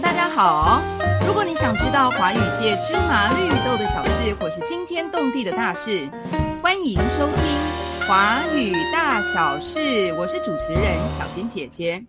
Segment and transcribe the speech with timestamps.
[0.00, 0.80] 大家好。
[1.26, 6.08] 如果你想知道华语界芝麻绿豆的小事，或是惊天动地的大事，
[6.62, 7.36] 欢迎收听
[8.06, 9.78] 《华语大小事》。
[10.16, 12.04] 我是主持人小金姐姐。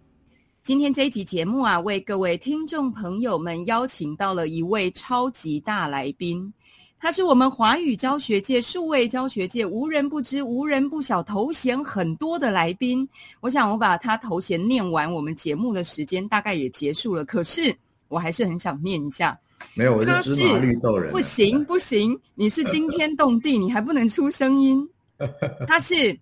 [0.62, 6.53] 今天这一集节目啊，为各位听众朋友们邀请到了一位超级大来宾。
[7.02, 13.07] 他是我们华语教学界、数位教学界无人不知、无人不晓、头衔很多的来宾。
[13.39, 17.23] 我想我把他头衔念完，我们节目的时间大概也结束了。
[17.23, 17.73] 可是
[18.09, 19.39] 我还是很想念一下。
[19.73, 21.09] 没有，我是芝麻绿豆人。
[21.12, 24.86] 不行不行，你是惊天动地，你还不能出声音。
[25.67, 26.17] 他是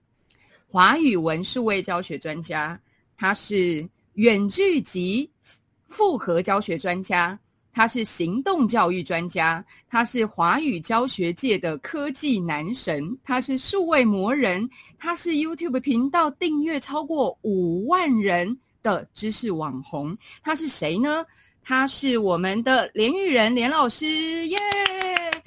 [0.67, 2.79] 华语文数位教学专家，
[3.17, 5.27] 他是远距及
[5.87, 7.37] 复合教学专家。
[7.77, 14.67] 他是行动教育专家，他是华语教学界的科技男神，他是数位魔人，
[14.97, 20.17] 他是 YouTube 频道订阅超过五万人的知识网红。
[20.41, 21.23] 他是谁呢？
[21.61, 24.07] 他是我们的连玉人连老师，
[24.47, 24.57] 耶！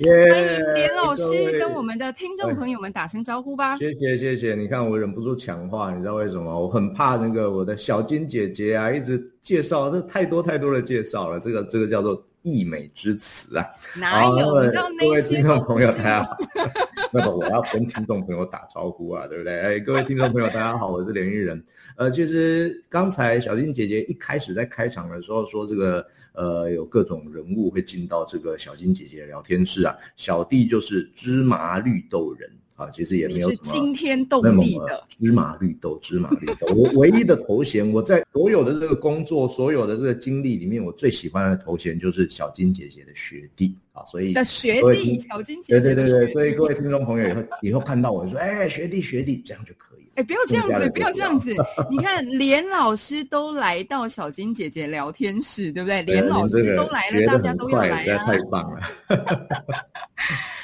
[0.09, 3.77] 欢迎连老师跟我们的听众朋友们打声招呼吧。
[3.77, 6.59] 谢谢谢谢，你看我忍不住抢话，你知道为什么？
[6.59, 13.67] 我很怕那个我的小金姐姐啊，一直介绍这太多太多的介绍了，这个这个叫做溢美之词啊。
[13.97, 14.63] 哪有？
[14.63, 16.37] 你知道各位听众朋友大家好，
[17.13, 19.61] 那么我要跟听众朋友打招呼啊， 对不对？
[19.61, 21.63] 哎，各位听众朋友大家好，我是连玉人。
[21.97, 29.95] 呃，其实刚才小金姐姐一开始在开场的时候说这个呃有各种人物会进到这个小金姐姐聊天室啊。
[30.17, 32.51] 小弟就是芝麻绿豆人
[32.81, 36.67] 啊，其实也没有什么惊天动地的芝麻绿豆，芝麻绿豆。
[36.75, 44.03] 我唯一的头衔，我在所有的这个工作、所有的这个经历里面，我最喜欢的头衔就是小金姐姐的学弟啊。
[44.07, 50.01] 所以的学弟，小金姐姐，对对对对，所以各位听众朋友以后以后看到我说，哎，学弟学弟，这样就可以。
[50.17, 51.55] 哎，不要这样子，不要这样子。
[51.91, 56.03] 你看，连老师都来到小金姐姐聊天室，对不对？
[56.03, 58.25] 连老师都来了，大家都要来啊！
[58.25, 58.81] 太棒了。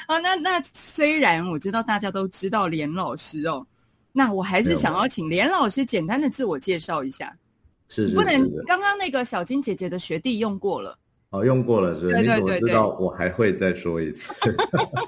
[0.07, 3.65] 啊，那那虽然我知道大家都知道连老师哦，
[4.11, 7.33] 那我还是想要请连老师简单的自我介绍一下。
[7.89, 10.97] 是是，不能刚刚那个小金姐姐的学弟用过了。
[11.29, 12.07] 哦，用过了，是？
[12.17, 14.33] 你怎么知道我还会再说一次？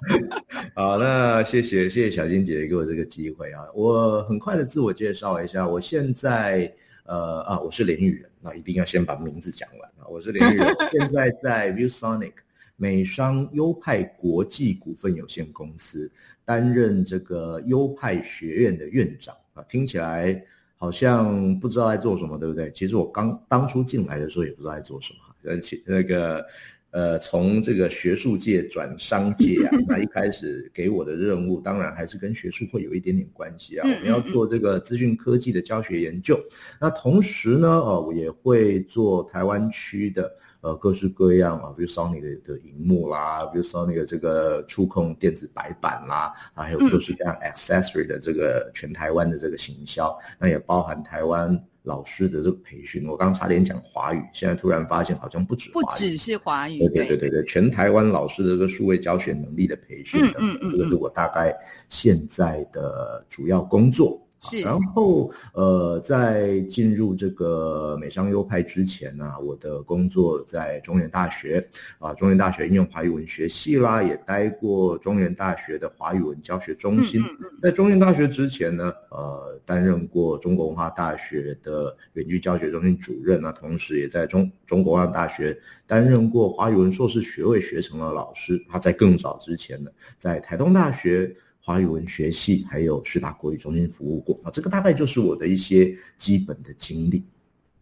[0.76, 3.64] 好，那谢谢谢谢小金姐姐给我这个机会啊！
[3.74, 6.70] 我很快的自我介绍一下，我现在
[7.06, 10.04] 呃啊，我是连玉人，那一定要先把名字讲完啊！
[10.10, 12.34] 我是连玉人，现在在 ViewSonic
[12.80, 16.10] 美商优派国际股份有限公司
[16.46, 20.42] 担任这个优派学院的院长啊，听起来
[20.78, 22.72] 好像不知道在做什么，对不对？
[22.72, 25.20] 其实我刚当初进来的时候也不知道在做什么。
[25.46, 26.46] 而且那个，
[26.92, 33.88] 呃，从这个学术界转商界啊，那一开始给我的任务，当然还是跟学术会有一点点关系啊。
[33.88, 36.40] 我们要做这个资讯科技的教学研究，
[36.82, 51.64] 那同时呢，哦，我也会做台湾区的呃各式各样啊，比如 Sony 的的荧幕啦，比如 Sony 的这个触控电子白板啦，还有各式各样 accessory 的这个全台湾的这个行销，那也包含台湾。
[51.84, 57.18] 老师的这个培训，我刚差点讲华语，现在突然发现好像不止不只是华语，对对对。
[57.18, 61.56] 对对，全台湾老师的这个数位教学能力的培训等，这个是我大概
[61.88, 64.22] 现在的主要工作。
[64.42, 71.68] 是，然后呃，在进入这个美商优派之前呢，我的工作在中原大学
[72.00, 77.22] 啊，中原大学应用华语文学系啦，也待过中原大学的华语文教学中心。
[77.62, 88.58] 在中原大学之前呢，呃，担任过中国文化大学的远距教学中心主任那同时也在中中国文化大学担任过华语文硕士学位学程的老师。
[88.70, 91.36] 他在更早之前呢，在台东大学。
[91.70, 97.24] 华语文学系还有师大国语中心服务过啊，这个大概就是我的一些基本的经历。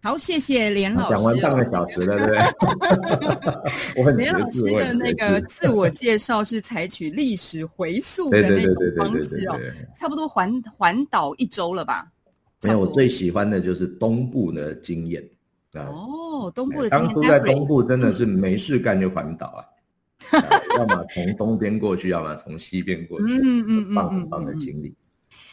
[0.03, 1.11] 好，谢谢连老师。
[1.11, 2.33] 讲完半个小时了，对不
[3.39, 3.55] 对？
[3.95, 9.57] 我很连老师的那个自我介绍是采取历史回溯的那种方式哦，
[9.95, 12.11] 差不多环环岛一周了吧？
[12.63, 15.23] 没有，我最喜欢的就是东部的经验
[15.71, 15.87] 啊。
[15.87, 19.63] 哦，东部的当初在东部真的是没事干就环岛啊。
[20.77, 24.93] 要么从东边过去，要么从西边过去，嗯嗯嗯，棒很棒的经历。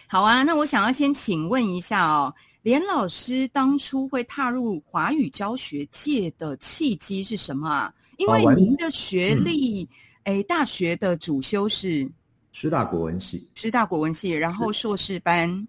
[0.07, 2.33] 好啊，那我想要先请问一下哦，
[2.63, 7.93] 连老师当初会踏入华语教学界的契机是什么啊？
[8.19, 9.89] 因为您的学历，
[10.25, 12.09] 哎，大学的主修是
[12.53, 15.67] 师大国文系，师大国文系，然后硕士班，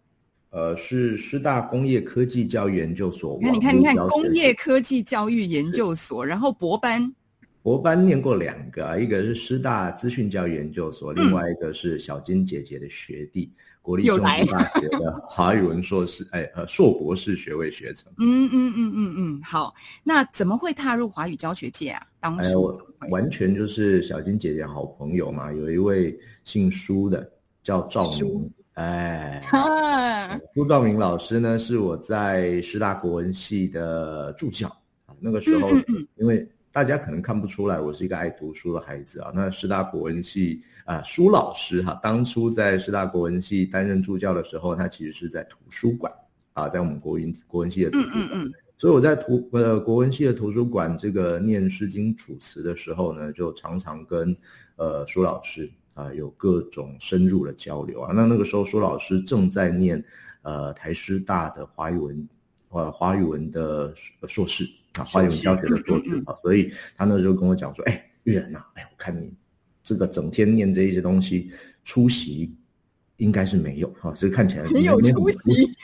[0.52, 3.40] 呃，是师大工业科技教育研究所。
[3.42, 7.12] 你看你看，你看工业科技教育研究所，然后博班。
[7.66, 13.52] 博班念过两个啊，一个是师大资讯教育研究所，另外一个是小金姐姐的学弟，
[13.82, 18.14] 国立中文大学的华语文硕士， 哎呃硕博士学位学成。
[18.20, 19.74] 嗯嗯嗯嗯嗯，好，
[20.04, 22.06] 那怎么会踏入华语教学界啊？
[22.20, 22.80] 当初
[23.10, 27.28] 完全就是小金姐姐好朋友嘛，有一位姓舒的
[27.64, 29.42] 叫赵明，哎，
[30.54, 34.68] 朱兆明老师呢是我在师大国文系的助教
[35.08, 35.72] 啊，那个时候
[36.18, 36.48] 因为。
[36.76, 39.32] 大家可能看不出来，我是一个爱读书的孩子啊。
[39.34, 46.12] 那师大国文系啊，舒老师哈，当初在师大国文系担任助教的时候，他其实是在图书馆
[46.52, 48.52] 啊，在我们国文国文系的图书馆。
[48.78, 54.36] 所以我在图呃国文系的图书馆这个念《诗经》《楚辞》的时候呢，就常常跟
[54.76, 58.12] 呃舒老师啊有各种深入的交流啊。
[58.14, 60.04] 那那个时候，舒老师正在念
[60.42, 62.30] 呃台师大的华语文
[62.68, 63.96] 呃华语文的
[64.28, 64.66] 硕士。
[64.98, 69.34] 啊，华语教学的作品啊，所以他那时候跟我讲说，哎，玉人呐，哎，我看你
[69.84, 71.52] 这个整天念这一些东西，
[71.84, 72.56] 出席
[73.18, 75.76] 应该是没有哈，所以看起来没有出席。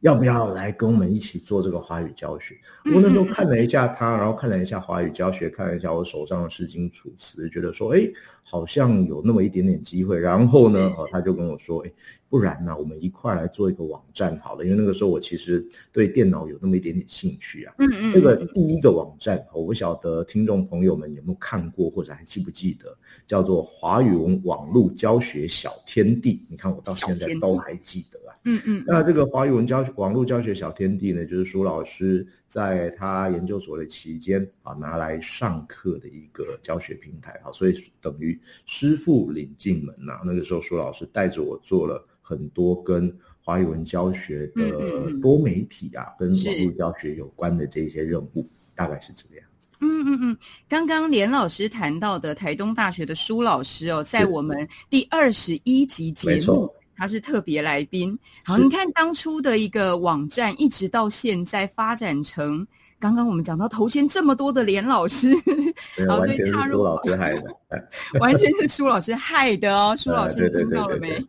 [0.00, 2.56] 要不要来跟我们一起做这个华语教学？
[2.94, 8.08] 我那时候看了一下他，然后看了一下华语教学，看了一下我手上的《诗经》《楚辞》，觉得说，哎，
[8.42, 10.18] 好像有那么一点点机会。
[10.18, 11.92] 然后呢，哦，他就跟我说，哎，
[12.28, 14.64] 不然呢，我们一块来做一个网站好了。
[14.64, 17.74] 因为那个时候我其实对电脑有那么一点点兴趣啊。
[17.78, 18.12] 嗯嗯。
[18.14, 22.96] 这个第一个网站，我不晓得听众朋友们有没有看过，或者还记不记得，
[23.26, 26.46] 叫做华语文网络教学小天地。
[26.48, 28.18] 你看我到现在都还记得。
[28.44, 38.36] 嗯嗯，那这个华语文教网络教学小天地呢，就是舒老师在他研究所的期间啊，拿来上课的一个教学平台啊，所以等于
[38.66, 40.20] 师傅领进门呐。
[40.24, 48.44] 那个时候，舒老师带着我做了很多跟华语文教学的多媒体啊，跟网络教学有关的这些任务，
[48.74, 49.68] 大概是这个样子。
[49.80, 50.36] 嗯嗯嗯，
[50.68, 56.68] 刚刚连老师谈到的台东大学的舒老师哦，在我们第二十一集节目。
[57.02, 58.16] 他是特别来宾。
[58.44, 62.64] 好，你看当初的一个网站，一直到现在发展成
[63.00, 65.32] 刚刚我们讲到头衔这么多的连老师，
[66.06, 67.58] 完全是苏老师害的，
[68.20, 69.96] 完全是苏老师害的哦。
[69.98, 71.20] 苏老师听到了没？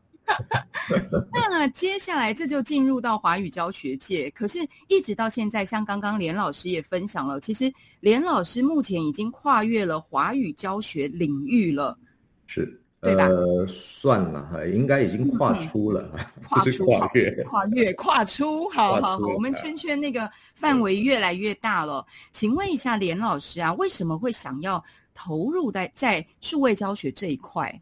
[1.34, 4.60] 那接下来这就进入到华语教学界，可是
[4.90, 11.98] 一直到现在，像刚刚连老师也分享了，其实连老师目前已经跨越了华语教学领域了，
[12.46, 12.80] 是。
[13.04, 16.10] 呃，算了哈，应该已经跨出了，
[16.48, 22.06] 跨出跨越，跨越跨出，好好好，我们圈圈那个范围越来越大了。
[22.32, 24.84] 请问一下连老师啊，为什么会想要
[25.14, 27.82] 投入在在数位教学这一块？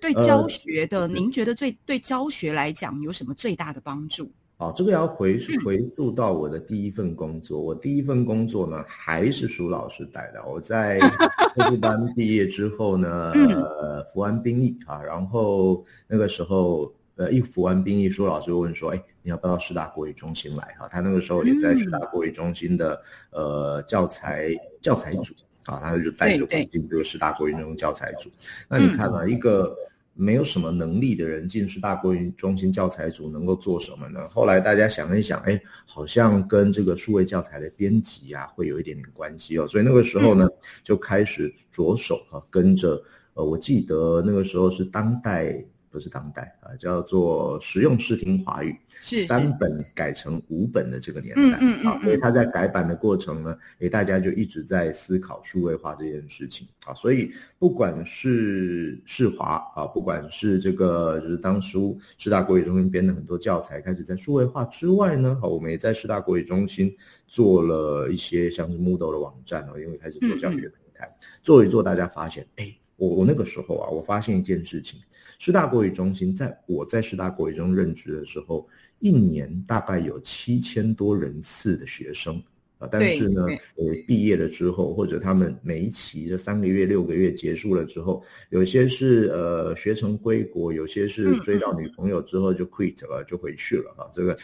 [0.00, 4.30] 对教学的，您觉得最对教学来讲有什么最大的帮助？
[4.60, 7.62] 好，这个要回回溯到我的第一份工作。
[7.62, 10.44] 我第一份工作呢，还是舒老师带的。
[10.44, 10.98] 我在
[11.54, 23.00] 特训班毕业之后呢，呃，服完兵役啊，然后那个时候，呃，一服完兵役，舒老师就问说：“哎，你要不要到师大国语中心来？”哈，他那个时候也在师大国语中心的
[23.30, 24.48] 呃教材
[24.82, 25.34] 教材组
[25.66, 28.28] 啊，他就带着我进这个师大国语中心教材组。
[28.68, 29.72] 那你看啊，一个。
[30.20, 34.28] 没有什么能力的人进去大国语中心教材组能够做什么呢？
[34.30, 40.48] 后来大家想一想，哎，好像跟这个数位教材的编辑啊会有一点点关系哦，所以那个时候呢
[40.82, 43.00] 就开始着手啊跟着，
[43.34, 45.64] 呃，我记得那个时候是当代。
[45.90, 66.94] 不是当代啊，叫做实用视听华语，是三本改成五本的这个年代啊，所以他在改版的过程呢，诶，大家就一直在思考数位化这件事情啊，所以不管是世华啊，不管是这个就是当初师大国语中心编的很多教材开始在数位化之外呢，好，我们也在师大国语中心
[67.26, 75.00] 做了一些像是 Moodle 的网站哦，因为开始做教学平台，做一做，大家发现，哎，我我那个时候啊，我发现一件事情。
[75.38, 78.68] 师大国语中心，在我在师大国语中任职的时候，
[78.98, 82.42] 一年大概有七千多人次的学生
[82.78, 82.88] 啊。
[82.90, 94.10] 但是呢，呃，毕业了之后，或者他们每一期这三个月、六个月结束了之后，有些是呃学成归国，有些是追到女朋友之后就 quit 了，就回去了哈。
[94.12, 94.38] 这个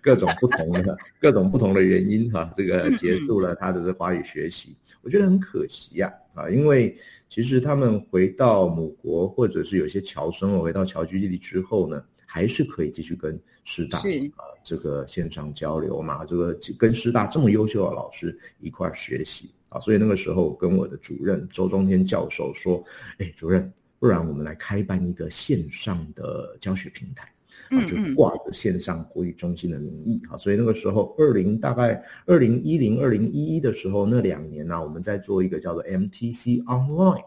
[0.00, 6.96] 各种不同的各种不同的原因哈，这个结束了他的这华语学习，我觉得很可惜呀啊，因为。
[7.30, 13.38] 其实他们回到母国，或者是有些侨生回到侨居地之后呢，还是可以继续跟
[13.68, 19.78] 师大啊这个线上交流嘛，这个跟师大这么优秀的老师一块学习啊。
[19.80, 22.82] 所以那个时候跟我的主任周中天教授说
[23.20, 27.30] ：“哎，主任，不然我们来开办一个线上的教学平台。”
[27.70, 37.24] 啊，就挂着线上国语中心的名义啊，所以那个时候二零大概二零一零二零一一的时候那两年呢，我们在做一个叫做 MTC Online，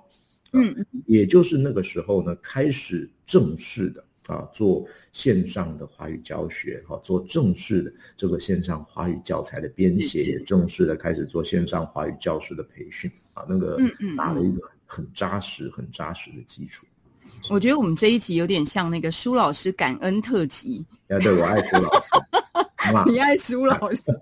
[0.53, 4.03] 嗯，也就是那个时候呢开始正式的。
[4.27, 13.77] 啊，做线上的华语教学，哈，做正式的这个线上华语教材的编写，也正式的开始做线上华语教师的培训，啊，那个
[14.15, 16.85] 打了一个很扎实、很扎实的基础。
[17.49, 20.85] 我觉得我们这一集有点像那个舒老师感恩特辑。
[21.07, 22.01] 啊，对，我爱舒老师，
[23.07, 24.03] 你爱舒老师。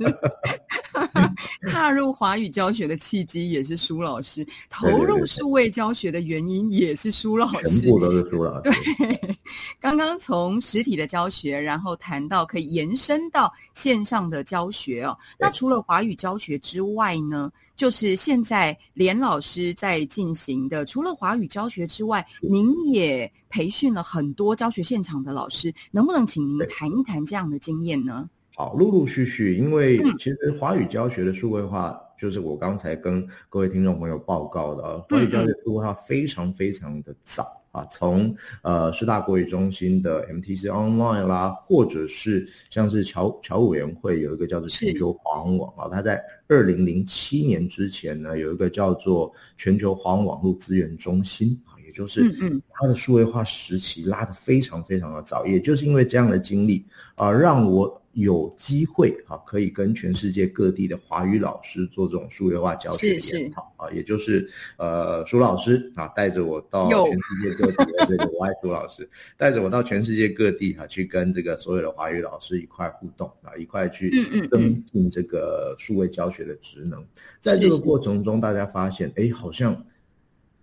[1.69, 8.71] 踏入华语教学的契机也是苏老师，投入数位教学的原因也是苏老师，全部都是苏老师。
[8.97, 9.38] 对，
[9.79, 15.17] 刚刚从实体的教学，然后谈到可以延伸到线上的教学哦。
[15.38, 28.29] 那除了华语教学之外呢，就是现在连老师在进行的，除了华语教学之外，您也培训了很多教学现场的老师，能不能请您谈一谈这样的经验呢？
[28.59, 35.47] 好，陆陆续续，因为其实华语教学的数位化，就是我刚才跟各位听众朋友报告的啊，华语教学。
[35.63, 52.61] 数位化非常非常的早啊，从呃师大国语中心的 MTC Online 啦，或者是像是侨侨委员会有一个叫做全球华文网啊，它在二零零七年之前呢，有一个叫做全球华文网络资源中心啊，也就是嗯。
[52.73, 56.85] 它的数位化时期拉得非常非常的早，也就是因为这样的经历
[57.15, 57.95] 啊，让我。
[58.19, 74.11] 有机会啊，可以跟全世界各地的华语老师做这种数位化教学研讨啊，也就是呃，苏老师啊，带着我到全世界各地，对对，我爱苏老师，带着我到全世界各地哈，去跟这个所有的华语老师一块互动啊，一块去
[74.49, 77.05] 增进这个数位教学的职能。
[77.39, 79.85] 在这个过程中，大家发现，哎，好像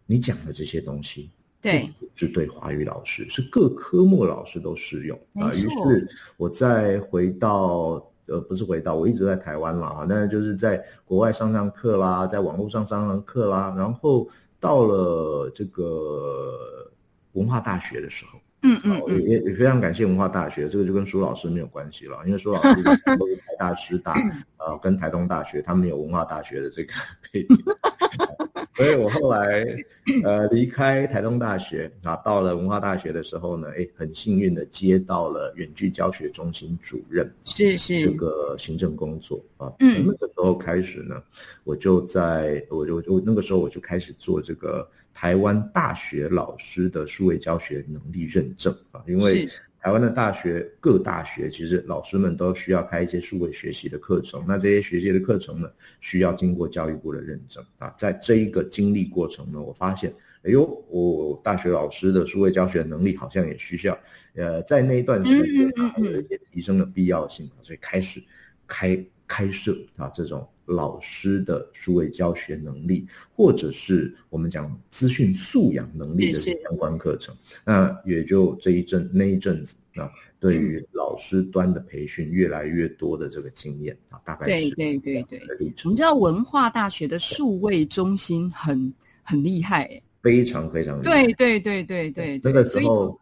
[0.07, 1.31] 你讲的这些东西。
[1.67, 5.51] 对，是对华语老师，是各科目老师都适用啊。
[5.53, 14.29] 于是，我再回到，呃，不是回到，我一直在台湾啦啊，那就是在国外上上课啦，在网络上上上课啦，然后
[14.61, 16.89] 到了这个
[17.33, 22.83] 文化大学的时候，嗯嗯，也也非常感谢文化大学，这个就跟苏老师没有关系了，因为苏老师
[23.19, 24.15] 都是台大师大，
[24.59, 26.93] 呃，跟台东大学，他们有文化大学的这个
[27.33, 27.57] 背景。
[28.77, 29.65] 所以我后来，
[30.23, 39.73] 呃，离开台东大学啊，到了文化大学的时候呢，哎，很幸运的接到了远距教学中心主任，是是这个行政工作啊。
[39.81, 41.23] 嗯，那个时候开始呢，
[41.65, 49.49] 我就在，我就我那个时候我就开始做这个台湾大学老师的数位教学能力认证啊，因为。
[49.81, 57.95] 台湾的大学各大学其实老师们都需要开一些数位学习的课程，那这些学习的课程呢，需要经过教育部的认证啊。
[57.97, 63.97] 在这一个经历过程呢，我发现，哎呦，我大学老师的数位教学能力好像也需要，
[64.35, 68.21] 呃，在那一段时间啊，有一些提升的必要性，所以开始
[68.67, 70.49] 开开设啊这种。
[70.67, 85.41] 老师的数位教学能力，或者是我们讲资讯素养能力的相关课程，那也就这一阵那一阵子啊，对于老师端的培训越来越多的这个经验啊，大概对对对对。
[85.85, 88.93] 我们知道文化大学的数位中心很
[89.23, 91.25] 很厉害，非常非常厉害。
[91.25, 92.41] 对对对对对。
[92.43, 93.21] 那个时候，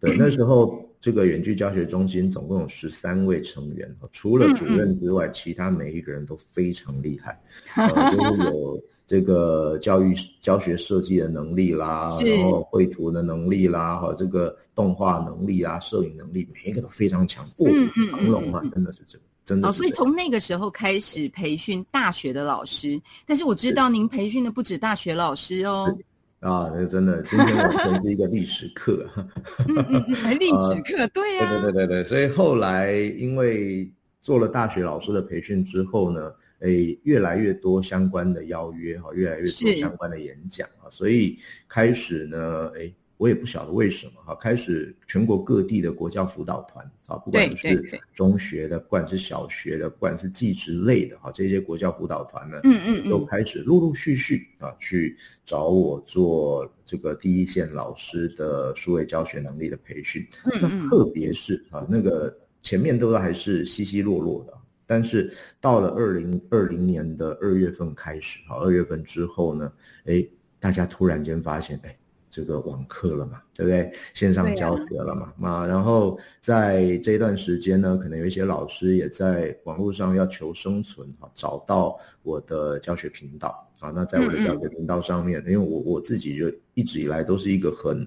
[0.00, 0.82] 对那时候。
[0.98, 7.40] 这个远距教学中心总共有十三位成员，除了主任之外，其他每一个人都非常厉害，
[7.76, 17.72] 都 有这个教育教学设计的能力啦，然后绘图的能力啦，哈，这个动画能力啊，摄影能力，每一个都非常强，卧虎
[18.10, 19.68] 藏龙啊，真的是这真的。
[19.68, 25.96] 哦，所以从那个时候开始培训大学的老师，但是我知道您培训的不止大学老师哦。
[26.40, 29.08] 啊，那真的，今天完全是一个历史课，
[30.38, 33.90] 历史课，对呀，对对对对对，所以后来因为
[34.20, 41.38] 做了大学老师的培训之后呢，诶，越来越多相关的邀约哈，越来越多相关的演讲啊，所以
[41.68, 42.94] 开始呢，诶。
[43.18, 60.22] 我也不晓得为什么哈，开始全国各地的国教辅导团啊，不管是中学的，不管是小学的，不管是技职类的哈，这些国教辅导团呢，嗯嗯，都开始陆陆续续啊去找我做这个第一线老师的数位教学能力的培训。
[60.60, 64.52] 那特别是啊，那个前面都还是稀稀落落的，
[64.86, 69.72] 但是到了二零二零年的二月份开始啊，二月份之后呢，
[70.04, 70.22] 哎，
[70.60, 71.96] 大家突然间发现，哎。
[72.36, 73.90] 这个网课了嘛，对不对？
[74.12, 83.90] 线上教学了嘛，嘛，然后在这段时间呢，可能有一些老师也在网络上要求生存哈，找到我的教学频道啊。
[83.94, 88.06] 那在我的教学频道上面，因为我我自己就一直以来都是一个很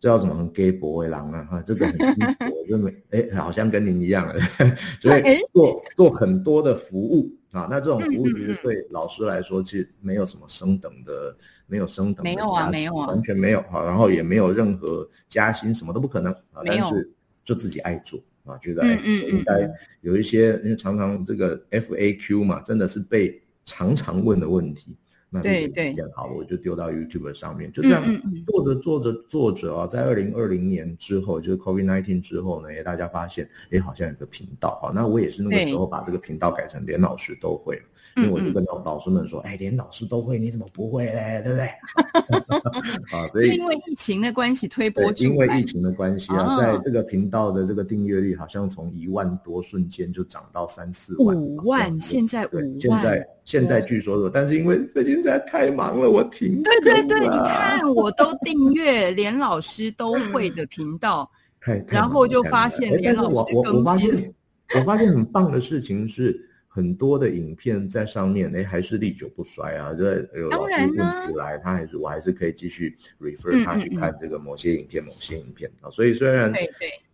[0.00, 0.34] 这叫什么？
[0.34, 4.26] 很 gay 博为狼啊，哈，这个很低薄， 就没哎，好像跟您一样，
[5.02, 7.66] 所以做做很多的服务啊。
[7.70, 13.84] 那这种服务其实对老师来说，其实没有什么升等的，没有升等，没有啊，没有啊，完全没有哈。
[13.84, 16.62] 然后也没有任何加薪，什么都不可能啊。
[16.64, 17.10] 但是
[17.44, 18.98] 就自己爱做啊，觉得哎，
[19.30, 24.96] 应该有一些，因为常常这个 FAQ 嘛，真的是被常常问的问题。
[25.30, 28.02] 那对对，好了，我就丢到 YouTube 上面，就这样
[28.46, 37.80] 做着做着做着啊，在二零二零年之后，就是 COVID nineteen 之后呢，也大家发现，哎，好像有个频道啊，那我也是那个时候把这个频道改成连老师都会，
[38.16, 41.40] 因为我就跟老老师们说，哎，连老师都会，你怎么不会嘞？
[41.44, 41.66] 对不对？
[43.16, 46.80] 啊，所以因为疫情的关系推播，因为疫情的关系啊，在？
[46.82, 52.56] 这个频道的这个订阅率好像从一万多瞬间就涨到三四万，五万，现在五
[52.88, 53.80] 万，现在。
[53.80, 56.62] 据说说，但是因为最近实在太忙了，我停。
[56.62, 61.28] 对对对，你看，我都订阅连老师都会的频道，
[61.88, 64.32] 然后就发现连老师更新。
[64.76, 69.92] 我发现很棒的事情是，很多的影片在上面，哎，还是历久不衰啊。
[69.92, 75.90] 这有老师问题来，他还是我还是可以继续 refer 他去看这个某些影片、某些影片啊。
[75.90, 76.52] 所以虽然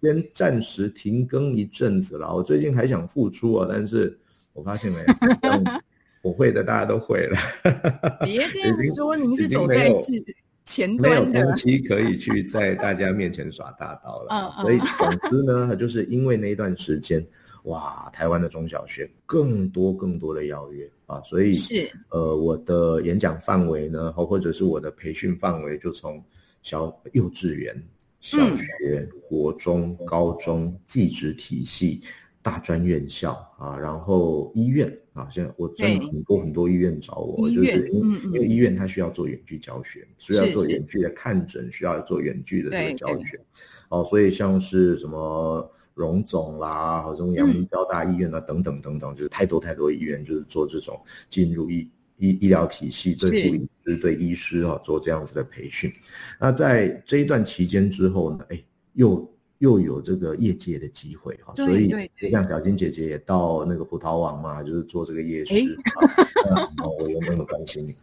[0.03, 4.19] 先暂时停更一阵子了，我最近还想复出啊，但是
[4.53, 4.99] 我发现没。
[6.27, 7.39] 我会的，大家都会了。
[8.27, 10.25] 别这样说，您是走在是
[10.65, 14.53] 前端的，没有东西可以去在大家面前耍大刀了。
[14.61, 17.25] 所以总之呢， 就是因为那一段时间，
[17.63, 26.21] 哇，台湾的中小学更多更多的邀约啊，所以是呃，我的演讲范围呢，或者是我的培训范围，就从
[26.61, 27.81] 小幼稚园、
[28.21, 32.01] 小学、国中、高中、技职体系。
[32.47, 43.41] 大专院校啊，然后医院啊，现在我真的很多很多医院找我，就是因因为医院它需要做远距教学，需要做远距的看诊，需要做远距的这个教学，
[43.89, 50.97] 哦，所以像是什么荣总啦，或者阳明交大医院啊，等等等等，就是太多太多医院就是做这种
[51.29, 55.93] 进入医医医疗体系，对护理师、对医师啊做这样子的培训。
[56.39, 59.29] 那在这一段期间之后呢，哎，又。
[59.59, 61.91] 又有这个业界的机会哈，所以
[62.31, 65.55] 像表金姐姐也到那个葡萄网嘛，就是做这个夜市。
[67.01, 67.95] 我有没有关心你？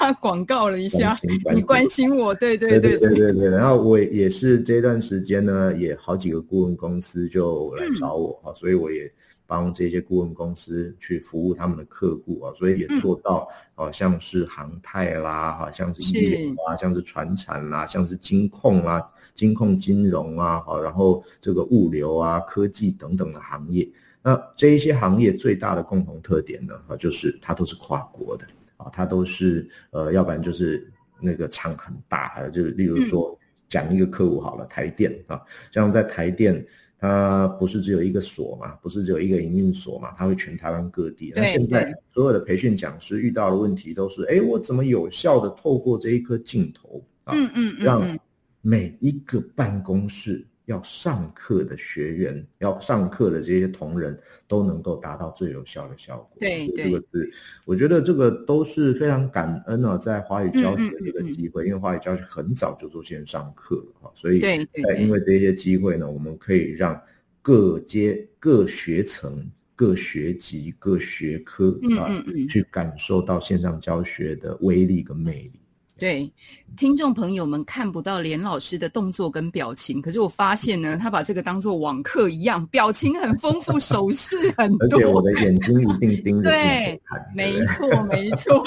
[0.00, 1.14] 他广告了一下，
[1.54, 3.50] 你关心我，对对对对对对。
[3.50, 9.12] 然后我也是这段时间呢，也好几个顾问公司就来找我哈，所以我也
[9.46, 19.06] 帮这些顾问公司去服务他们的客户啊，所以也做到好像是航太啦，好像是医疗啊，像是船产啦，像是金控啦。
[19.34, 23.88] 金控、金融啊，好，然后这个物流啊、科技等等的行业，
[24.22, 28.46] 那这一些行业最大的共同特点呢，啊，就是它都是跨国的
[28.82, 30.90] 啊，它都是呃，要不然就是
[31.20, 33.38] 那个厂很大，就是例如说
[33.68, 35.40] 讲一个客户好了，台电啊，
[35.70, 36.64] 像在台电，
[36.98, 41.32] 它不是只有一个所嘛，不是只有一个营运所嘛，它会全台湾各地。
[41.36, 48.18] 那现在所有的培训讲师遇到的问题都是，哎，我怎么有效的透过这一颗镜头啊，嗯嗯，让
[48.60, 56.30] 每一个办公室要上课的学员，要上课的这些同仁都能够达到最有效的效果。
[56.38, 57.32] 对对，这个是
[57.64, 64.56] 我觉得这个都是非常感恩啊，在华语教学的一个机会，因为华语教学很早就做线上课了哈，所以在
[64.98, 66.98] 因为这些机会呢，我们可以让
[67.42, 72.08] 各阶、各学层、各学级、各学科啊，
[72.48, 75.60] 去感受到线上教学的威力跟魅力。
[76.00, 76.32] 对，
[76.78, 86.98] 听众朋友们看不到连老师的动作跟表情，可是我发现呢，他把这个当做网课一样，表情很丰富，手势很多，而且我的眼睛一定盯着对，
[87.36, 88.64] 没错，没错。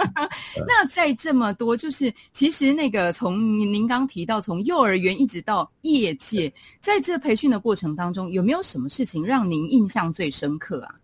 [0.68, 6.52] 那在这么多，就是其实那个从您刚提到，从幼儿园一直到业界，
[6.82, 10.94] 在这培训的过程当中，有没有什么事情让您印象最深刻啊？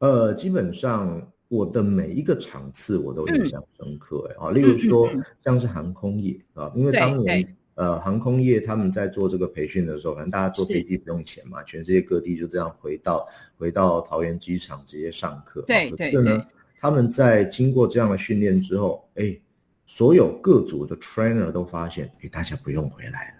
[0.00, 1.18] 呃，基本上。
[1.54, 5.08] 我的每一个场次我都印象深刻，哎啊，例如说
[5.40, 15.62] 像是航空业啊，因为当年呃航空业他们在做这个培训的时候，反正大家坐飞机不用钱嘛，全世界各地就这样回到回到桃园机场直接上课。
[15.62, 16.44] 对对对，
[16.80, 19.38] 他们在经过这样的训练之后，哎，
[19.86, 23.34] 所有各组的 trainer 都发现，哎，大家不用回来了，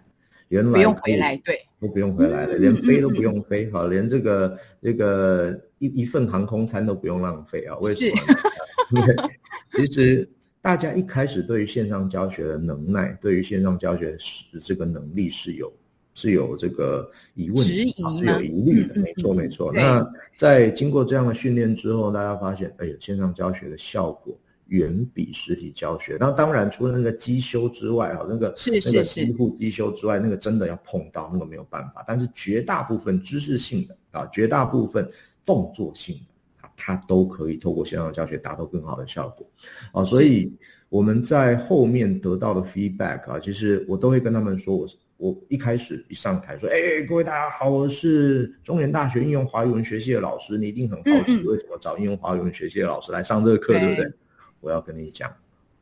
[0.49, 5.61] 原来不用回来，对，都不用回来了，连飞都不用飞，好，连这个这个。
[5.85, 7.77] 一一份航空餐都不用浪费啊？
[7.79, 8.17] 为什么？
[8.93, 9.17] 因为
[9.87, 10.29] 其实
[10.61, 15.73] 大家一开始对于线上教学的能耐，对于线上教学是这个能力是有
[16.15, 18.95] 是有这个疑问、质疑有疑虑的。
[19.01, 19.73] 没错，没错。
[19.73, 26.17] 那在经过这样的训练之后，大家发现，哎呀，线上教学的效果远比实体教学。
[26.19, 32.05] 那当然，除了那个机修之外，啊，那个是那个几乎机修之外，那个真的要碰到，那个没有办法。
[32.07, 35.07] 但是绝大部分知识性的啊，绝大部分
[35.45, 39.47] 动作性的啊，它都可以透过线上教学达到更好的效果
[39.93, 40.05] 啊。
[40.05, 40.53] 所以
[40.89, 54.13] 我们在后面得到的 feedback 啊，其实我都会跟他们说，我我一开始一上台说，哎，各位大家好，我是中原大学应用华语文学系的老师，你一定很好奇为什么找应用华语文学系的老师来上这个课，对不对？
[54.61, 55.31] 我要跟你讲，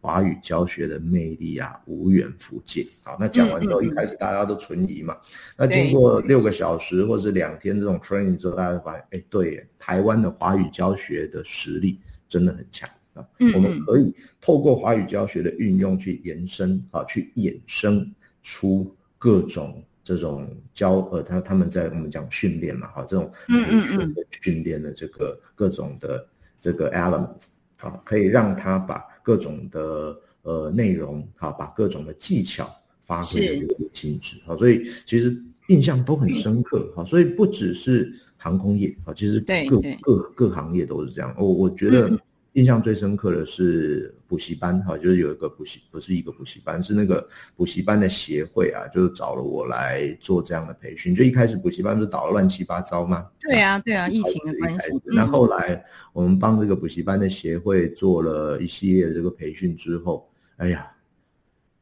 [0.03, 2.85] 华语教学的魅力啊，无远弗届。
[3.05, 5.17] 好，那讲完之后，一开始大家都存疑嘛。
[5.57, 13.25] 那经过六个小时或是两天这种 training 之后，大家发现，哎，对，台湾的华语教学的实力真的很强啊。
[13.55, 18.13] 我们可以透过华语教学的运用去延伸啊，去衍生
[18.43, 26.27] 出各种这种教呃，他他们在我们讲训练嘛，哈，这种培训的训练的这个各种的
[26.61, 27.47] 这个 element。
[27.79, 35.37] 啊，可以让他把各种的呃内容，好，把各种的技巧发挥的淋漓尽致，好，所以其实
[35.69, 42.19] 印象都很深刻，好，所以不只是航空业，好，其实各各各行业都是这样，我我觉得。
[42.55, 51.15] 印象最深刻的是补习班，哈，就是有一个补习，不是一个补习班，是那个补习班的协会啊，就是找了我来做这样的培训。
[51.15, 53.27] 就一开始补习班不是倒了乱七八糟吗？
[53.41, 54.93] 对啊，对啊， 疫情的关系。
[55.05, 60.87] 那后来我们帮这个补习班的协会做了一系列的这个培训之后，哎呀，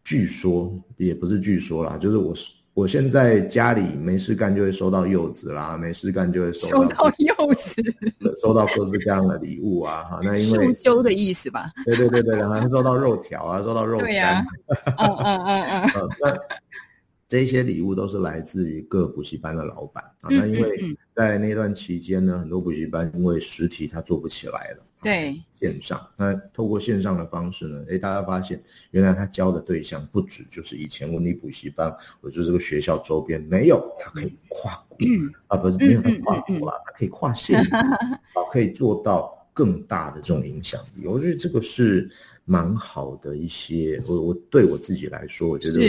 [0.04, 2.59] 据说也不是据说啦，就是我是。
[2.80, 7.82] 我现在家里没事干就会收到柚子啦，没事干就会收到柚子，
[8.40, 11.70] 收到各式各样的礼物啊， 哈，那因为羞的意思吧？
[11.84, 14.42] 对对对对，然后收到肉条啊，收到肉干，
[14.96, 15.62] 嗯嗯嗯
[15.94, 16.34] 嗯， 那
[17.28, 24.82] 这些礼物都是来自于各补习班的老板啊，那因为在那段期间呢，很多补习班因为实体它做不起来了。
[25.02, 27.84] 对线上，那透过线上的方式呢？
[27.88, 34.96] 诶，大家发现原来他教的对象不止就是以前文理补习班，或者这个学校周边没有，他可以跨国
[35.48, 37.98] 啊，不是没有他跨国了，他可以跨线，啊，
[38.52, 41.06] 可以做到更大的这种影响力。
[41.06, 42.10] 我觉得这个是
[42.44, 45.80] 蛮好的一些，我我对我自己来说，我觉得。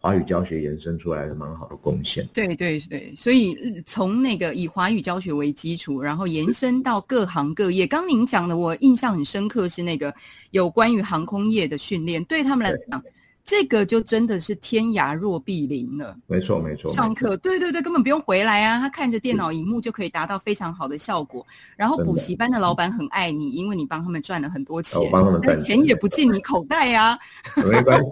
[0.00, 7.86] 华语教学延伸出来的蛮好的贡献，对对对，所以从那个以华语教学为基础，然后延伸到各行各业。
[7.86, 10.14] 刚您讲的，我印象很深刻是那个
[10.52, 13.02] 有关于航空业的训练，对他们来讲。
[13.48, 16.14] 这个就真的是天涯若比邻了。
[16.26, 16.92] 没错，没错。
[16.92, 21.46] 上课，对对对，根本不用回来啊，他看着电脑荧幕就可以达到非常好的效果。
[21.74, 27.18] 然后补习班的老板很爱你，因为你帮他们赚了很多钱，我帮他们赚钱也不进你口袋呀。
[27.56, 28.08] 没关系，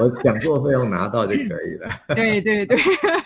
[0.00, 1.88] 我讲座费用拿到就可以了。
[2.16, 2.76] 对对对，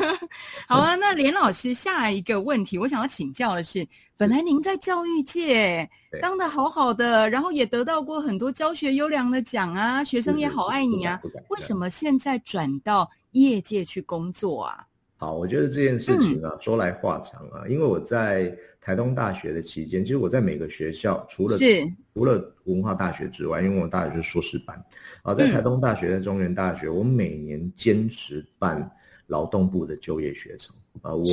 [0.68, 0.94] 好啊。
[0.94, 3.86] 那连老师下一个问题，我想要请教的是。
[4.18, 5.86] 本来您在教育界
[6.22, 11.20] 当的好好的，然后也得到过很多教学优良的奖啊，学生也好爱你啊。
[11.50, 14.86] 为什么现在转到业界去工作啊？
[15.18, 17.68] 好，我觉得这件事情啊，说来话长啊。
[17.68, 21.82] 因为我在台东大学的期间，其实我在每个学校，除了是
[22.14, 24.82] 除了文化大学之外，因为我大学是硕士班
[25.24, 28.90] 啊，在台东大学、在中原大学，我每年坚持办
[29.26, 30.74] 劳动部的就业学程。
[31.02, 31.24] 啊，我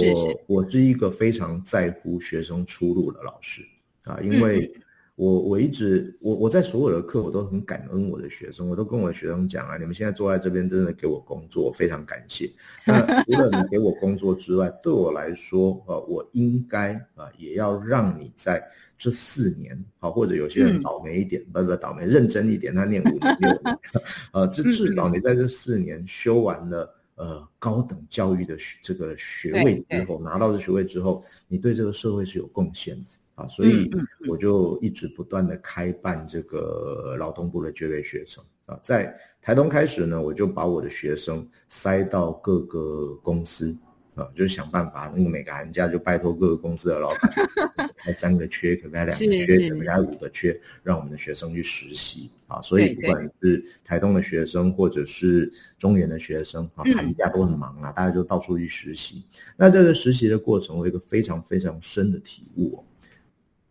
[0.47, 3.61] 我是一个非常在乎学生出路的老师
[4.03, 4.71] 啊，因为
[5.15, 12.49] 我我一直我我在所有的课我都很感恩我的学生，我都跟我的学生讲啊，你们现在坐在这边真的给我工作，非常感谢。
[12.85, 18.61] 那除了你给我工作之外，对我来说，呃，我应该啊，也要让你在
[18.97, 23.79] 这四年，啊，或者有些人倒霉一点，不不倒霉，认真一点，他念五年六年，
[24.33, 26.91] 呃，这至少你在这四年修完了。
[27.15, 33.05] 呃，高等教育的这个学位之后，拿到这学位之后，你对这个社会是有贡献的。
[33.35, 33.89] 啊，所以
[34.29, 43.75] 我就一直不断的开办这个劳动部的就业学生啊，在台东开始呢，我就把我的学生塞到各个公司。
[44.15, 47.31] 啊，就是想办法，那个每个寒假就拜托各个公司的老板
[47.97, 52.61] 开三个缺，可不可以两个缺，可不可以五个缺，让我们的学生去实习啊。
[52.61, 59.23] 所以不管是台东的学生，或者是中原的学生啊，寒假都很忙啊，大家就到处去实习。
[59.55, 62.83] 那这个实习的过程，我有一个非常非常深的体悟，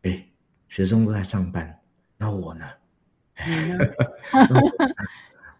[0.02, 0.26] 哎，
[0.68, 1.78] 学生都在上班，
[2.16, 2.64] 那我呢？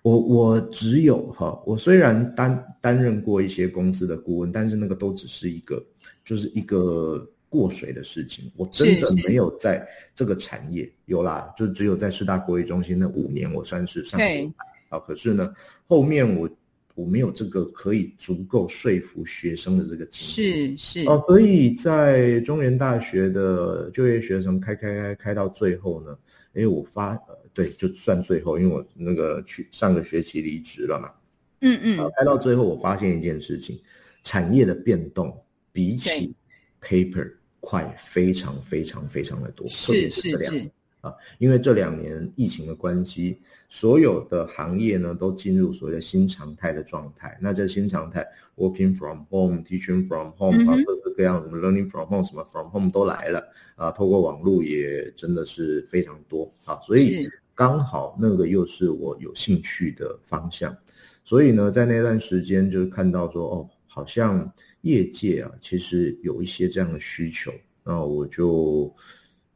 [0.02, 5.80] 我我只有哈，我虽然担担任过一些公司的顾问，但是那个都只是一个，
[6.24, 8.50] 就是一个过水的事情。
[8.56, 14.52] 我真的没有在这个产业有啦，就只有在师大国语中心那五年，我算是上过
[14.88, 14.98] 啊。
[15.06, 15.54] 可是呢，
[15.86, 16.50] 后面我
[16.96, 21.22] 我没有这个可以足够说服学生的这个经验，是是哦。
[21.28, 26.18] 所以在中原大学的就业学生开开开开到最后呢，
[26.54, 27.16] 因为我发。
[27.54, 31.12] 对，就算最后，因为我那个去上个学期离职了嘛，
[31.60, 33.80] 嗯嗯，开到最后，我发现一件事情，
[34.22, 35.36] 产业的变动
[35.72, 36.34] 比起
[36.80, 40.70] paper 快非常非常非常的多，是是是。
[41.02, 47.36] 啊，因为这两年疫情的关系，所有的行业呢都进入所谓的新常态的状态。
[47.42, 53.90] 那这新常态，working from home，teaching from home，啊，各个各样什么 learning from home，什么 from home 都来了啊。
[53.90, 60.76] 透过网络也真的是非常多啊，所以刚好那个又是我有兴趣的方向。
[61.24, 67.52] 所以呢，在那段时间就看到说，哦，好像业界啊，其实有一些这样的需求，
[67.84, 68.94] 那我就。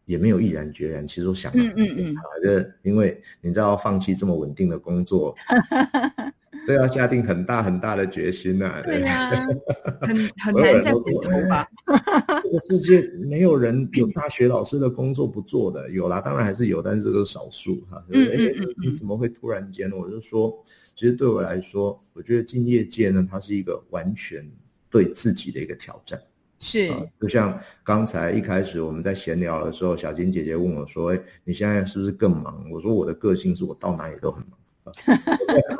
[0.06, 5.34] 也没有毅然决然，其实我想，嗯嗯嗯，这因为你知道，放弃这么稳定的工作，
[6.66, 8.82] 这要下定很大很大的决心呐。
[8.82, 9.30] 对呀，
[10.02, 11.66] 很很难再回头吧。
[12.42, 18.04] 这个世界没有人有大学老师的工作不做的，有啦，当然还是有，但是这个少数哈。
[18.10, 18.74] 嗯嗯嗯。
[18.82, 19.96] 你怎么会突然间呢？
[19.96, 20.52] 我就说，
[20.94, 24.44] 其实对我来说，我觉得进业界呢，它是一个完全
[24.90, 26.20] 对自己的一个挑战。
[26.58, 34.55] 是，就像刚才一开始我们在闲聊的时候，小金姐姐问我说：“哎，你现在是不是更忙？”我说：“我的个性是我到哪里都很忙，在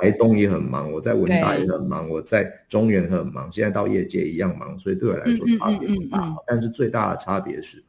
[0.01, 6.35] 台东也很忙，我在文大也很忙，我在中原很忙，现在到业界一样忙，所以对我来说差别不大。
[6.47, 7.83] 但是最大的差别是，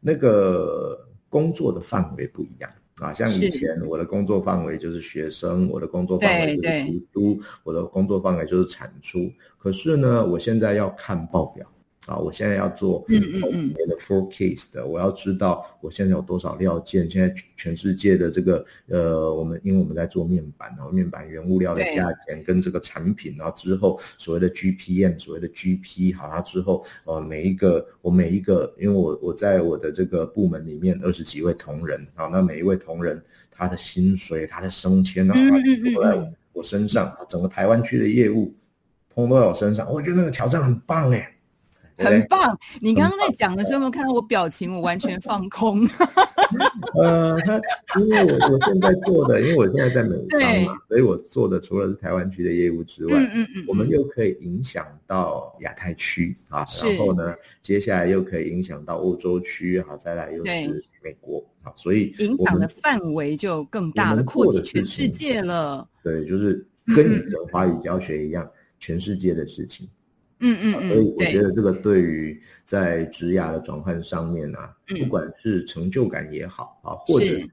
[0.00, 3.12] 那个工作的范围不一样啊。
[3.12, 9.30] 像以前我的工作范围就是学生，我的工作范围就是读书，我的工作范围就是产出。
[9.58, 11.66] 可是呢，我现在要看报表。
[12.08, 35.34] 啊，我现在要做嗯嗯嗯的 forecast 的，我要知道我现在有多少料件，现在全世界的这个呃，我们因为我们在做面板，然后面板原物料的价钱跟这个产品，然后之后所谓的 GPM，所谓的 GP，好，它之后呃每一个我每一个，因为我我在我的这个部门里面二十几位同仁，啊，那每一位同仁他的薪水、他的升迁啊，
[35.94, 38.54] 都在我身上，整个台湾区的业务
[39.14, 41.34] 通都在我身上，我觉得那个挑战很棒哎。
[41.98, 42.58] 很棒！
[42.80, 44.72] 你刚刚在讲的时候，有没有看到我表情？
[44.74, 45.86] 我完全放空。
[46.94, 47.36] 呃，
[47.86, 65.86] 他因为我我现在做的，因为我现在在美商嘛，所以我做的除了是台湾区的业务之外，嗯嗯嗯，我们又可以影响到亚太区啊，然后呢，接下来又可以影响到欧洲区，好，再来又是美国，好，所以影响的范围就更大的扩及全世界了。
[66.02, 69.86] 对，就是 跟你的华语教学一样，全世界的事情。
[70.40, 77.48] 嗯嗯嗯，所以我觉得这个对于在职涯的转换上面啊，不管是成就感也好啊，或者是。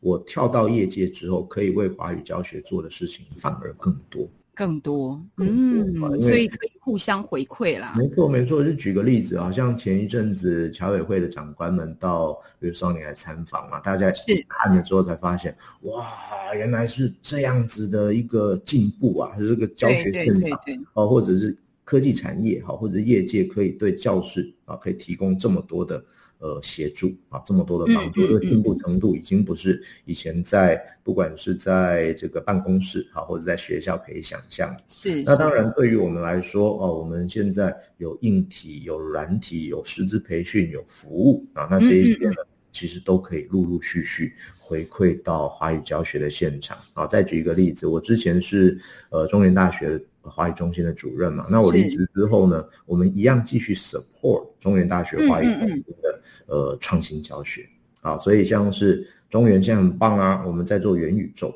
[0.00, 7.94] 我跳到业界之后可以为华语教学做的事情反而更多，更多，嗯，所以可以互相回馈啦。
[7.96, 14.12] 没错没错，就举个例子啊，像前一阵子侨委会的长官们到比如少年来参访嘛，大家
[14.48, 20.58] 看了之后才发现，哇，原来是这样子的一个进步啊，这个教学现场
[20.94, 21.56] 哦，或者是。
[21.88, 26.04] 科技产业哈，或者业界可以对教室啊，可以提供这么多的
[26.38, 34.76] 呃协助啊，这么多的帮助，这个进步程度已经不是以前在不管是在这个办公室哈，或者在学校可以想象。
[34.86, 35.22] 是。
[35.22, 42.34] 那当然，对于我们来说哦，我们现在有硬体、有软体、有师资培训、有服务啊，那这一些呢，
[42.70, 47.06] 其实都可以陆陆续续回馈到华语教学的现场啊。
[47.06, 49.98] 再举一个例子，我之前是呃中原大学。
[50.22, 57.68] 华语中心的主任嘛，那我离职之后呢，我们一样继续 support 中原大学华语中心的呃创新教学。
[58.00, 61.52] 啊，所以像是中原现在很棒啊，我们在做元宇宙，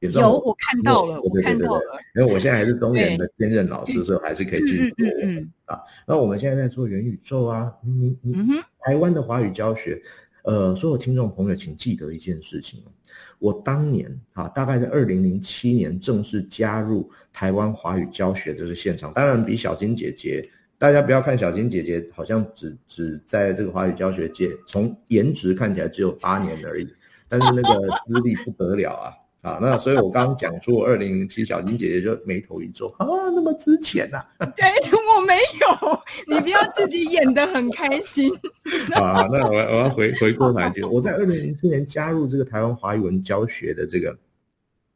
[0.00, 1.82] 有我看到了，我看到了，
[2.16, 5.06] 因为我现在还是中原的兼任老师，所以还是可以继续做
[5.66, 5.78] 啊。
[6.08, 10.02] 那我们现在在做元宇宙啊，你你你，台湾的华语教学，
[10.44, 12.82] 呃，所有听众朋友请记得一件事情。
[13.44, 19.12] 我当年啊，大概在二零零七年正式加入台湾华语教学这个现场。
[19.12, 26.88] 当然，比小金姐姐，大家不要看小金姐姐，好像只只在这个华语教学界，从颜值看起来只有八年而已，
[27.28, 29.12] 但是那个资历不得了啊。
[29.42, 33.04] 啊，那所以我刚刚讲出二零零七，小金姐姐就眉头一皱啊，
[33.34, 34.24] 那么之前呐？
[34.56, 34.64] 对
[35.26, 38.32] 没有， 你不要自己演的很开心。
[38.94, 44.16] 啊，那我我要回回过来就，我在二零零七年加入这个台湾华语文教学的这个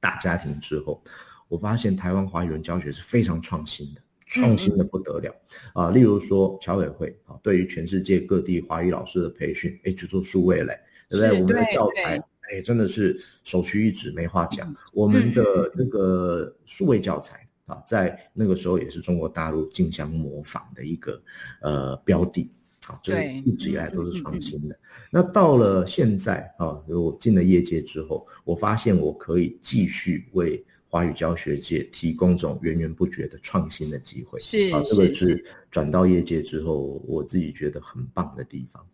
[0.00, 1.02] 大家庭之后，
[1.48, 5.34] 我发现台湾华语文教学是非常创新的，创新的不得了
[5.74, 5.90] 啊。
[5.90, 11.40] 例如说侨委会啊，对于全世界各地华语老师的培训，哎，去做数位嘞，对不对？
[11.40, 12.22] 我们的教材。
[12.50, 14.74] 哎，真的是首屈一指，没话讲。
[14.94, 21.22] 我们的这个数位教材啊，在那个时候也是中国大陆竞相模仿的一个
[21.60, 22.50] 呃标的
[22.88, 24.76] 啊，就是一直以来都是创新的。
[25.10, 34.40] 那到了现在啊，我进了业界之后，我发现我可以继续为华语教学界提供这种源源不绝的创新的机会。
[34.40, 38.84] 是啊，这个是转到业界之后，我自己觉得很棒的地方。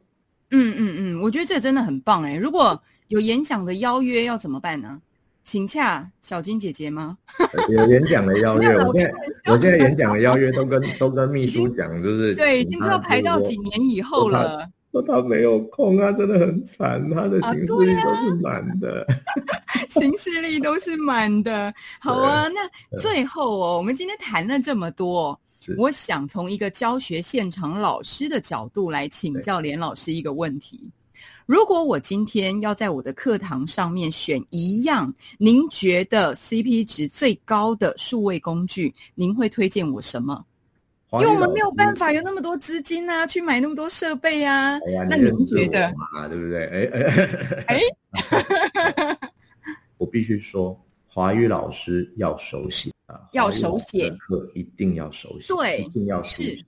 [0.50, 2.36] 嗯嗯嗯，我觉得这真的很棒哎！
[2.36, 5.00] 如果有演讲的邀约要怎么办呢？
[5.44, 7.16] 请洽小金姐姐吗？
[7.68, 9.14] 有演讲的邀约， 我现在
[9.52, 14.66] 我现在演讲的邀约都跟 都跟秘书讲，就是对，已经不知道排到几年以后了。
[14.90, 19.06] 说他没有空啊，真的很惨，他的行事历都是满的，
[19.90, 21.74] 行事历都是满的。
[22.00, 25.38] 好啊，那最后哦，我们今天谈了这么多，
[25.76, 30.88] 我想从一个教学现场老师的角度来请教连老师一个问题。
[31.46, 40.44] 如果我今天要在我的课堂上面选一样您觉得 CP 值最高的数位工具，您会推荐我什么？
[41.12, 44.78] 因为我们没有办法有那么多资金啊，去买那么多设备啊。
[45.08, 46.66] 那您觉得啊，对不对？
[47.68, 47.80] 哎哎
[48.82, 49.18] 哎，
[49.96, 56.64] 我必须说，华语老师要手写啊，要手写课一定要手写，对，一定要手写。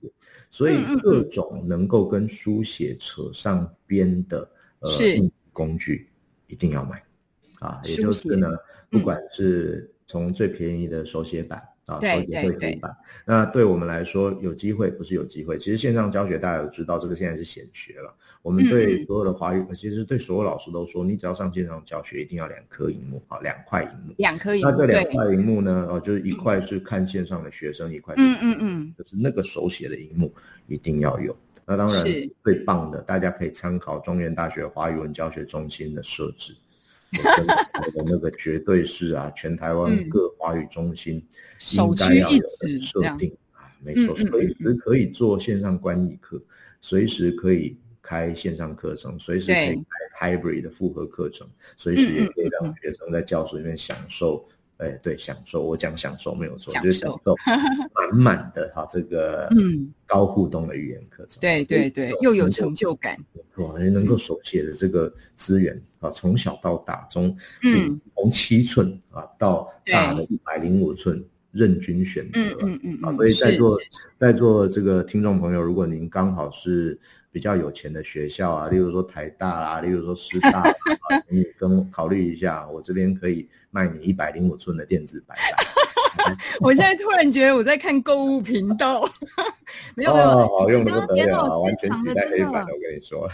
[0.49, 4.49] 所以各种能够跟书写扯上边的。
[4.79, 4.91] 呃，
[5.51, 6.07] 工具
[6.45, 7.03] 一定要买
[7.61, 7.81] 啊！
[7.83, 8.47] 也就是呢，
[8.91, 12.95] 不管是从最便宜的手写版啊，手写绘图版，
[13.25, 15.57] 那对我们来说有机会不是有机会。
[15.57, 18.13] 其实线上教学大家都知道，这个现在是显学了。
[18.41, 24.69] 我们对所有的华语，其实对所有老师都说，你只要上线上教学，一定要两颗荧幕啊，两块荧幕，两颗荧幕。
[24.69, 30.33] 那这两块荧幕呢，哦，就是一块是看线上的学生，一块嗯嗯嗯，就是那个手写的荧幕
[30.67, 31.33] 一定要有。
[31.65, 32.03] 那当然
[32.43, 36.53] 最棒的，大家可以参考中原大学华语文教学中心的设置，
[37.11, 41.15] 的那个绝对是啊， 全台湾各华语中心
[41.71, 46.41] 应该要有的设定啊，没错，随时可以做线上观影课，
[46.81, 49.85] 随时可以开线上课程，随时可以
[50.17, 54.47] 开 hybrid 的复合课程，随时也可以让学生在教室里面享受。
[54.77, 57.35] 哎，对，享受，我讲享受没有错，就是享受
[57.93, 59.91] 满满的哈，这个嗯。
[60.09, 63.19] 高互动的语言课程，对对对，又有成就感，
[63.57, 67.27] 哇，能够手写的这个资源啊，从小到大，从
[67.63, 67.99] 嗯。
[68.15, 73.77] 从七寸啊到大的一百零五寸，任君选择，嗯嗯啊，所以在座
[74.19, 76.99] 在座这个听众朋友，如果您刚好是。
[77.29, 80.73] 比较有钱的学校啊，例如说台大啊，例如说师大啊，
[81.29, 86.35] 你跟考虑一下，我这边可以卖你一百零五寸的电子白板。
[86.61, 89.07] 我现在突然觉得我在看购物频道，
[89.93, 93.29] 没 有没有，好用的不得了，完全取代黑板，我跟你说。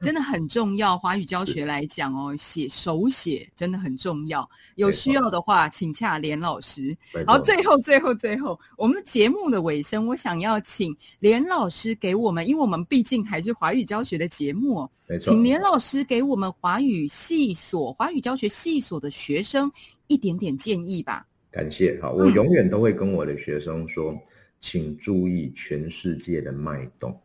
[0.00, 4.48] 真的很重要，华语教学来讲哦，写手写真的很重要。
[4.76, 6.96] 有需要的话，请洽连老师。
[7.26, 14.88] 好，最后最后最后，我们的节目的尾声，我想要请连老师给我们，因为我们毕竟还是华语教学的节目，
[15.20, 19.70] 请连老师给我们华语系所、华语教学系所的学生
[20.06, 21.26] 一点点建议吧。
[21.50, 24.14] 感谢，好，我永远都会跟我的学生说，
[24.60, 27.18] 请注意全世界的脉动。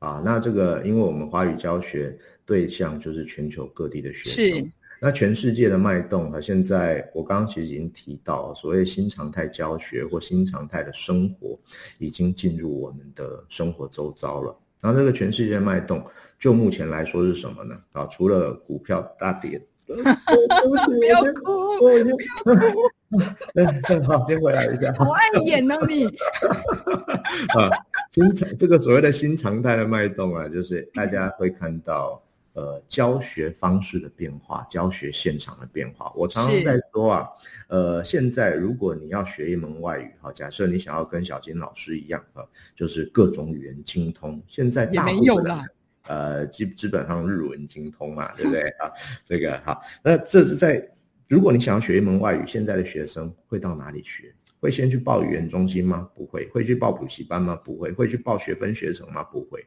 [0.00, 4.72] 啊，那这个，因为我们华语教学对象就是全球各地的学生，是。
[5.02, 11.58] 那全世界的脉动和，现在我刚刚其实已经提到，所谓新常态教学或新常态的生活，
[11.98, 14.58] 已经进入我们的生活周遭了。
[14.80, 16.02] 然后这个全世界脉动，
[16.38, 17.74] 就目前来说是什么呢？
[17.92, 19.62] 啊，除了股票大跌。
[19.96, 24.06] 不要哭，不要哭。
[24.06, 24.92] 好，先回来一下。
[24.98, 26.06] 好爱演呢你。
[26.06, 27.68] 啊，
[28.12, 32.22] 新常这个所谓的新常态的脉动啊，就是大家会看到
[32.52, 36.12] 呃教学方式的变化，教学现场的变化。
[36.14, 37.28] 我常常在说啊，
[37.68, 42.44] 呃，现在如果你要学一门外语，哈，假设你想要跟小金老师一样啊，
[42.76, 45.64] 就是各种语言精通，现在也没有了。
[46.10, 48.90] 呃，基基本上日文精通嘛，对不对啊？
[49.24, 50.84] 这个好，那这是在
[51.28, 54.34] 如果你想要学一门外语，现在的学生会到哪里学？
[54.58, 56.10] 会先去报语言中心吗？
[56.12, 56.48] 不会。
[56.48, 57.54] 会去报补习班吗？
[57.54, 57.92] 不会。
[57.92, 59.22] 会去报学分学程吗？
[59.22, 59.64] 不会。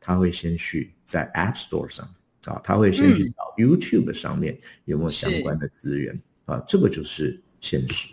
[0.00, 2.04] 他会先去在 App Store 上
[2.46, 8.12] 啊，他会先去找 YouTube 上面有没有相关的资源啊，这个就是现实。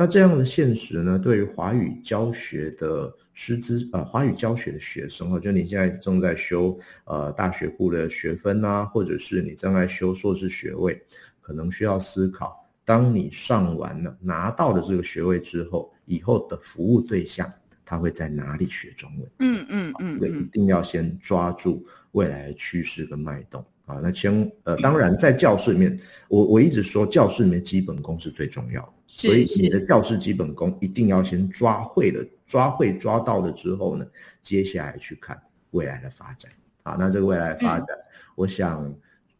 [0.00, 3.14] 那这样的现实呢，对于华语教学的。
[3.32, 11.00] 师资呃，华语教学的学生，或者你现在正在修呃大学部的学分啊，或者是你正在修硕士学位，
[11.40, 17.50] 可能需要思考：当你上完了拿到了这个学位之后，以后的服务对象
[17.82, 19.30] 他会在哪里学中文？
[19.38, 24.00] 嗯嗯嗯，一定要先抓住未来的趋势跟脉动啊。
[24.02, 32.24] 那先呃，当然在教室里面，我我一直说教室里面基本功是最重要的，所以你的教室基本功一定要先抓会了。
[32.46, 34.04] 抓会抓到了之后呢，
[34.42, 36.50] 接下来去看未来的发展。
[36.82, 37.86] 啊，那这个未来发展，
[38.34, 38.92] 我想，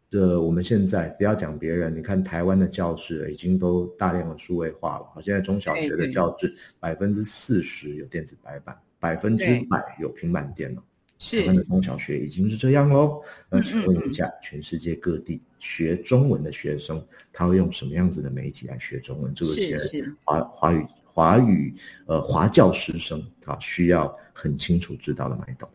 [0.09, 5.07] 这我们现在不要讲别人，你看台湾的教室已经都大量的数位化了。
[5.13, 10.85] 好，现在中小学的教室百分之四十有电子白板，百分之百有平板电脑。
[11.21, 13.23] 台湾的中小学已经是这样喽。
[13.51, 19.35] 那请问一下，全世界各地学中文的学生，他会用什么样子的媒体来学中文？
[19.35, 21.75] 这个是华华语华语
[22.07, 25.69] 呃华教师生啊，需要很清楚知道的脉动。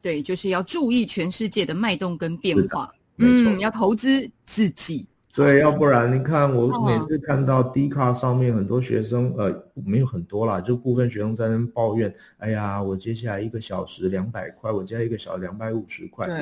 [0.00, 2.92] 对，就是要注意全世界的脉动跟变化。
[3.16, 5.06] 嗯，要投资自己。
[5.34, 16.36] 对，要不然你看，我每次看到 D 卡上面很多学生，呃，没有很多啦，就部分学生在那抱怨，哎呀，我接下来一个小时两百块，我接下来一个小时两百五十块，对，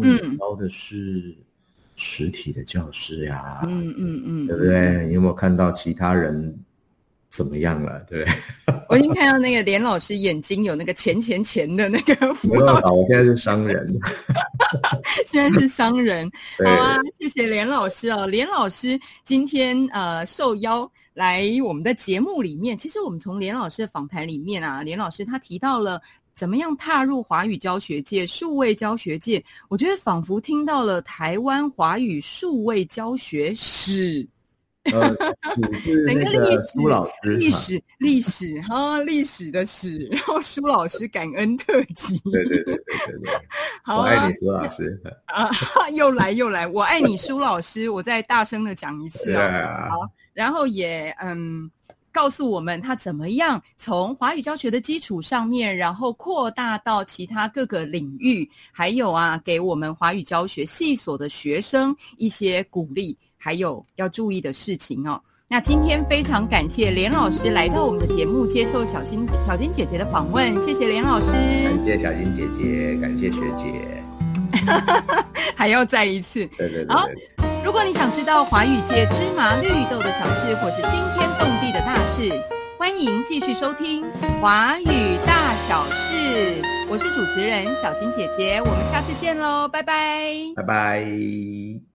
[0.00, 1.34] 嗯，招的是
[1.96, 5.06] 实体的教师呀，嗯嗯嗯，对不对？
[5.06, 6.56] 你有没有看到其他人？
[7.30, 8.00] 怎么样了？
[8.08, 8.26] 对，
[8.88, 12.80] 我已经看到那个连老师眼睛有那个钱钱钱的那个符号。
[12.92, 13.98] 我现在是商人，
[15.26, 16.30] 现在是商人。
[16.64, 18.26] 好啊，谢谢连老师哦。
[18.26, 26.00] 连老师今天呃受邀来我们的节目里面，其实我们从连老师的访谈里面啊，连老师他提到了
[26.34, 34.26] 怎么样踏入华语教学界、数位教学界，我觉得仿佛听到了台湾华语数位教学史。
[34.92, 35.16] 呃，
[36.06, 43.40] 整个历史，苏老师，历史，历史，哈，历史的史，然后苏老师感恩特辑，对对对对对对，
[43.82, 45.50] 好，我爱你，苏老师 啊，
[45.92, 51.70] 又来又来，我爱你，苏老师，我再大声的讲一次啊，好，然后也嗯，
[52.12, 63.16] 告诉我们他怎么样从华语教学的基础上面，然后扩大到其他各个领域，还有啊，给我们华语教学系所的学生一些鼓励。
[63.38, 65.20] 还有要注意的事情哦。
[65.48, 70.60] 那今天非常感谢连老师来到我们的节目，接受小金小金姐姐的访问。
[70.60, 74.02] 谢谢连老师，感谢小金姐姐，感谢学姐，
[75.54, 76.44] 还要再一次。
[76.58, 76.94] 对对对。
[76.94, 77.08] 好，
[77.64, 82.28] 如果你想知道华语界芝麻绿豆的小事，或是惊天动地的大事，
[82.76, 84.04] 欢迎继续收听
[84.40, 86.60] 《华语大小事》。
[86.88, 91.06] 我是主持人小金姐姐，我们下次见喽，拜拜，拜拜。